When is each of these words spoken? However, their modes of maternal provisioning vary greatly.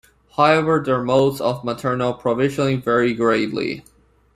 However, 0.35 0.81
their 0.83 1.03
modes 1.03 1.39
of 1.39 1.63
maternal 1.63 2.15
provisioning 2.15 2.81
vary 2.81 3.13
greatly. 3.13 3.83